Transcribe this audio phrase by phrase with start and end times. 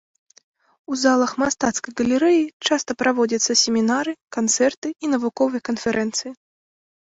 [0.93, 6.31] У залах мастацкай галерэі часта праводзяцца семінары, канцэрты і навуковыя канферэнцыі.